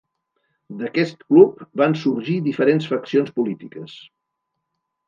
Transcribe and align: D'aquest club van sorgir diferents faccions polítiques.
D'aquest 0.79 1.21
club 1.33 1.61
van 1.83 1.95
sorgir 2.05 2.39
diferents 2.49 2.91
faccions 2.95 3.39
polítiques. 3.39 3.97